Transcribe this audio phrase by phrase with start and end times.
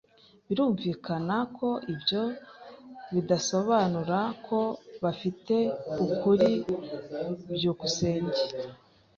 [0.47, 2.23] Birumvikana ko ibyo
[3.13, 4.59] bidasobanura ko
[5.03, 5.55] bafite
[6.03, 6.51] ukuri.
[7.53, 8.41] byukusenge